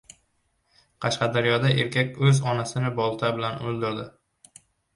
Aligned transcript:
Qashqadaryoda 1.05 1.73
erkak 1.85 2.17
o‘z 2.29 2.41
onasini 2.55 2.93
bolta 3.03 3.33
bilan 3.39 3.63
o‘ldirdi 3.69 4.11